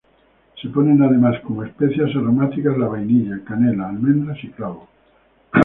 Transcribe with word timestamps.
Se 0.59 0.67
ponen 0.69 1.03
además 1.03 1.39
como 1.43 1.61
especias 1.63 2.09
aromáticas 2.15 2.75
la 2.75 2.87
vainilla, 2.87 3.43
canela, 3.45 3.87
almendras 3.89 4.39
y 4.43 4.49
clavo. 4.49 4.87